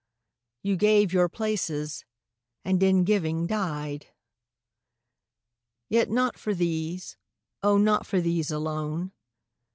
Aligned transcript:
You 0.63 0.77
gave 0.77 1.13
your 1.13 1.29
places, 1.29 2.05
and 2.65 2.81
in 2.81 3.03
giving 3.03 3.45
died! 3.45 4.07
Yet 5.89 6.09
not 6.09 6.39
for 6.39 6.55
these, 6.55 7.17
oh, 7.61 7.77
not 7.77 8.07
for 8.07 8.19
these 8.19 8.49
alone. 8.49 9.11